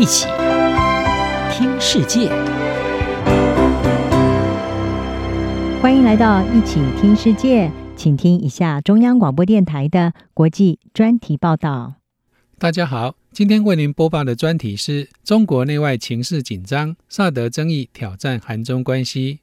[0.00, 0.24] 一起
[1.52, 2.30] 听世界，
[5.82, 11.96] 欢迎来到一起听世界，请听一下中央广播电台的国际专题报道。
[12.58, 19.40] 大家好，今天为您播报的专题是中国内外情势紧张，萨德争议挑战韩中关系。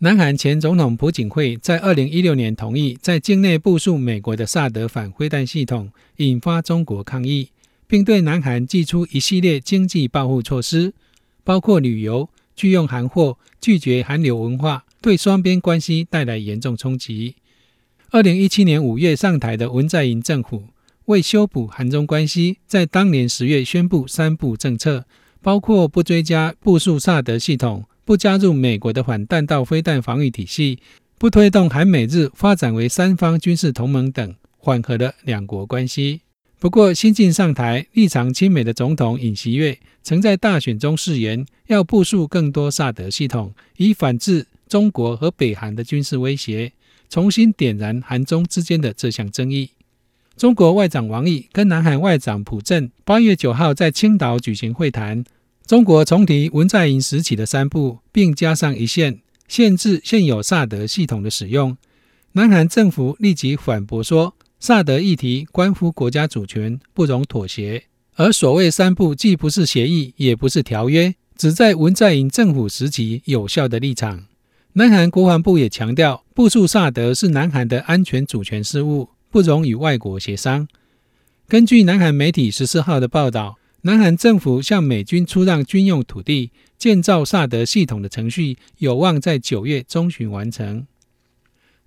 [0.00, 7.50] 南韩前总统朴槿惠在二零一六年同意在境内部署美国的萨德反飞弹系统，引发中国抗议，
[7.92, 10.94] 并对南韩祭出一系列经济报复措施，
[11.44, 17.34] 包括旅游拒用韩货、拒绝韩流文化，对双边关系带来严重冲击。
[18.08, 20.68] 二零一七年五月上台的文在寅政府
[21.04, 25.04] 为修补韩中关系，在当年十月宣布三不政策，
[25.42, 27.84] 包括不追加部署萨德系统。
[28.06, 30.78] 不加入美国的反弹道飞弹防御体系，
[31.18, 36.22] 不推动韩美日发展为三方军事同盟等，缓和了两国关系。
[36.62, 46.72] 不过，新晋上台、立场亲美的总统尹锡悦曾在大选中誓言要部署更多萨德系统，以反制中国和北韩的军事威胁，
[47.08, 49.70] 重新点燃韩中之间的这项争议。
[50.36, 55.24] 中国外长王毅跟南韩外长朴正八月九号在青岛举行会谈。
[55.66, 61.76] 中国重提文在寅时期的三步，并加上一线，限制现有萨德系统的使用。
[62.34, 67.82] 南韩政府立即反驳说，萨德议题关乎国家主权，不容妥协。
[68.14, 74.26] 而所谓三步，既不是协议，也不是条约，只在文在寅政府时期有效的立场。
[74.74, 80.68] 南韩国防部也强调，部署萨德是南韩的安全主权事务，不容与外国协商。
[81.48, 83.58] 根据南韩媒体十四号的报道。
[83.84, 90.86] 南韩政府向美军出让军用土地，建造萨德系统的程序有望在九月中旬完成。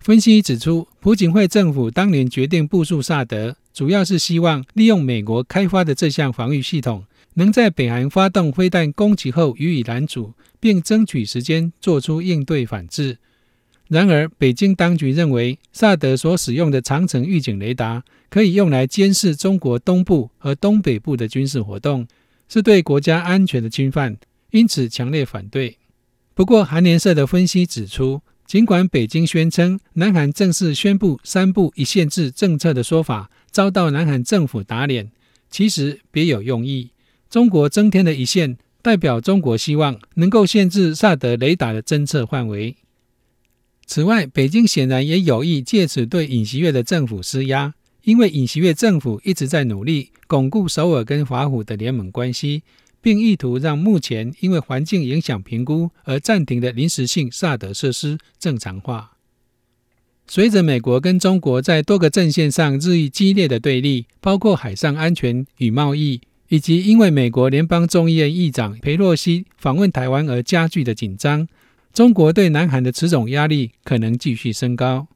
[0.06, 13.18] 分析指出，朴槿惠政府当年决定部署萨德，主要是希望利用美国开发的这项防御系统，能在北韩发动飞弹攻击后予以拦阻，并争取时间做出应对反制。
[13.88, 22.08] 然而，北京当局认为，萨德所使用的长城预警雷达可以用来监视中国东部和东北部的军事活动，
[22.48, 24.16] 是对国家安全的侵犯，
[24.52, 25.80] 因此强烈反对。
[26.36, 35.10] 不过，韩联社的分析指出，尽管北京宣称南韩正式宣布“三不一限制”政策的说法遭到南韩政府打脸，
[35.50, 36.92] 其实别有用意。
[37.28, 42.76] 中国增添的一线，代表中国希望能够限制萨德雷达的侦测范围。
[43.88, 47.74] 此外，北京显然也有意借此对尹锡悦的政府施压，
[48.04, 52.62] 因为尹锡悦政府一直在努力巩固首尔跟华府的联盟关系，
[53.06, 59.12] 并意图让目前因为环境影响评估而暂停的临时性萨德设施正常化。
[60.26, 71.48] 随着美国跟中国在多个阵线上日益激烈的对立，包括海上安全与贸易，以及因为美国联邦众议院议长裴洛西访问台湾而加剧的紧张。
[71.94, 75.08] 中国对南韩的此种压力可能继续升高。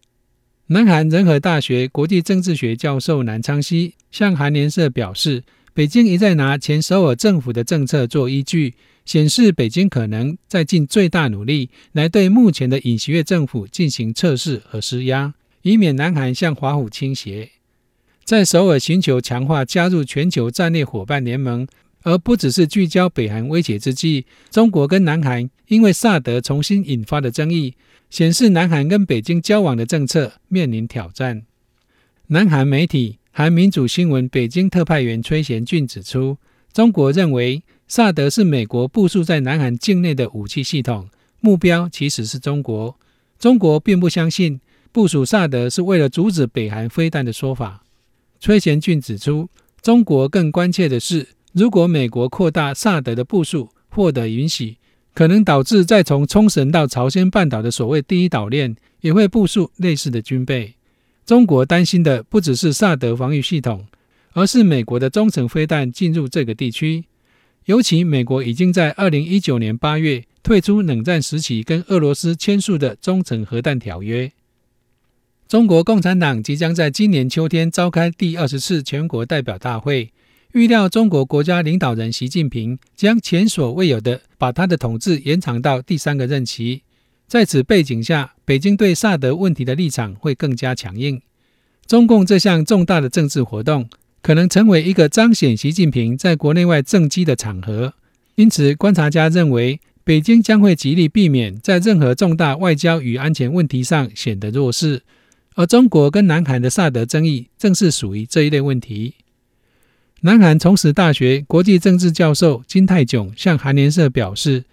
[0.67, 8.75] 南韩仁和大学国际政治学教授南昌熙向韩联社表示，北京一再拿前首尔政府的政策做依据，
[9.05, 17.51] 显示北京可能在尽最大努力来对目前的尹锡悦政府进行测试和施压，以免南韩向华府倾斜。
[18.23, 21.67] 在首尔寻求强化加入全球战略伙伴联盟。
[22.03, 27.75] 而不只是聚焦北韩威胁之际，中国跟南韩因为萨德重新引发的争议，
[28.09, 31.43] 显示南韩跟北京交往的政策面临挑战。
[32.27, 36.35] 南韩媒体韩民主新闻北京特派员崔贤俊指出，
[36.73, 41.07] 中国认为萨德是美国部署在南韩境内的武器系统，
[41.39, 42.99] 目标其实是中国。
[43.39, 44.59] 中国并不相信
[44.91, 47.85] 部署萨德是为了阻止北韩飞弹的说法。
[48.41, 49.47] 崔贤俊指出，
[49.81, 51.29] 中国更关切的是。
[51.53, 54.75] 如果美国扩大萨德的部署获得允许，
[55.13, 60.73] 可能导致再从冲绳到朝鲜半岛的所谓第一岛链也会部署类似的军备。
[61.29, 63.85] 中国担心的不只是萨德防御系统，
[64.33, 67.05] 而是美国的中程飞弹进入这个地区。
[67.65, 74.31] 尤其美国已经在二零一九年八月退出冷战时期跟俄罗斯签署的中程核弹条约。
[75.47, 80.11] 中国共产党即将在今年秋天召开第二十次全国代表大会。
[80.53, 86.81] 预料中国国家领导人习近平将前所未有的把他的统治延长到第三个任期。
[87.29, 91.21] 在此背景下，北京对萨德问题的立场会更加强硬。
[91.85, 93.87] 中共这项重大的政治活动
[94.23, 97.93] 可能成为一个彰显习近平在国内外政绩的场合。
[98.33, 105.03] 因此，观察家认为，北京将会极力避免在任何重大外交与安全问题上显得弱势。
[105.53, 109.13] 而中国跟南韩的萨德争议正是属于这一类问题。
[110.21, 114.63] 南韩崇实大学国际政治教授金泰炯向韩联社表示，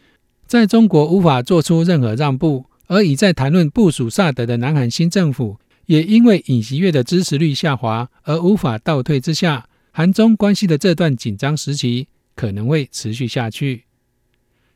[0.46, 12.06] 在中国无法做出任何让步，而已在谈论部署萨德的南韩新政府，也因为尹锡悦的支持率下滑而无法倒退之下，韩中关系的这段紧张时期
[12.36, 13.84] 可能会持续下去。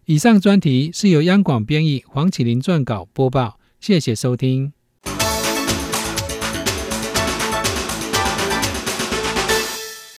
[0.07, 4.80] 以上专题是由央广编译黄启麟撰稿播报，谢谢收听。